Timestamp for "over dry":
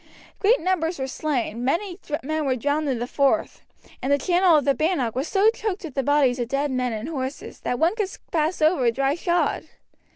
8.63-9.13